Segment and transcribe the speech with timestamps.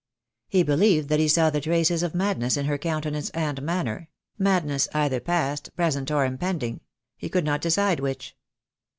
[0.47, 3.21] "He believed that he saw the traces of madness in 134 THE DAY WILL C0ME
[3.21, 6.81] her countenance and manner; madness either past, pre sent, or impending.
[7.17, 8.35] He could not decide which."